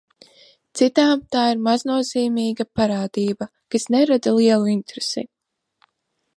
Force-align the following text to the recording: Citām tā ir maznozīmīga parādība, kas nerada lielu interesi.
Citām 0.79 1.21
tā 1.35 1.43
ir 1.49 1.59
maznozīmīga 1.67 2.67
parādība, 2.79 3.49
kas 3.75 3.87
nerada 3.97 4.35
lielu 4.41 4.75
interesi. 4.77 5.29